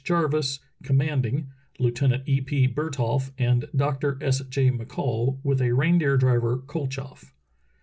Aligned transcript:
Jarvis, 0.03 0.59
commanding. 0.81 1.51
Lieutenant 1.77 2.23
E. 2.27 2.41
P. 2.41 2.65
Bertholf, 2.67 3.31
and 3.37 3.67
Dr. 3.75 4.17
S. 4.19 4.39
J. 4.49 4.71
McCall, 4.71 5.37
with 5.43 5.61
a 5.61 5.73
reindeer 5.75 6.17
driver, 6.17 6.57
Koltchoff. 6.57 7.31